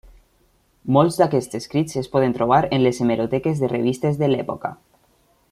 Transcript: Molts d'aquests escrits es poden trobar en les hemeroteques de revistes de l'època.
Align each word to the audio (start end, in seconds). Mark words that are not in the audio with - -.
Molts 0.95 1.19
d'aquests 1.19 1.59
escrits 1.59 1.99
es 2.01 2.09
poden 2.15 2.33
trobar 2.39 2.61
en 2.79 2.83
les 2.87 3.03
hemeroteques 3.05 3.63
de 3.65 3.71
revistes 3.77 4.19
de 4.23 4.33
l'època. 4.35 4.75